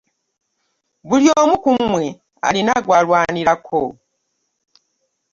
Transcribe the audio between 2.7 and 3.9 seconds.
gw'alwanirako.